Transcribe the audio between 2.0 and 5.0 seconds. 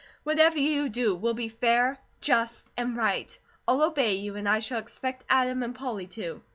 just, and right. I'll obey you, as I shall